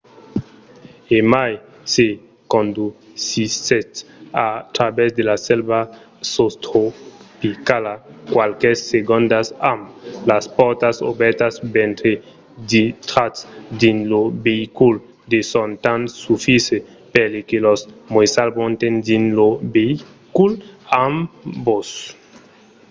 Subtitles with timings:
[1.17, 1.51] e mai
[1.93, 2.07] se
[2.53, 3.95] condusissètz
[4.45, 5.79] a travèrs de la selva
[6.35, 7.93] sostropicala
[8.33, 9.83] qualques segondas amb
[10.31, 12.11] las pòrtas obèrtas mentre
[12.71, 13.39] dintratz
[13.81, 14.95] dins lo veïcul
[15.51, 16.83] son de temps sufisent
[17.13, 17.79] per que los
[18.13, 20.51] moissals monten dins lo veïcul
[21.03, 21.17] amb
[21.65, 21.89] vos